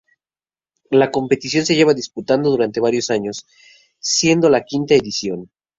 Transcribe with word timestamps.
La 0.89 1.11
competición 1.11 1.63
se 1.63 1.75
lleva 1.75 1.93
disputando 1.93 2.49
durante 2.49 2.79
varios 2.79 3.11
años, 3.11 3.45
siendo 3.99 4.47
esta 4.47 4.57
la 4.57 4.65
V 4.67 4.95
edición. 4.95 5.51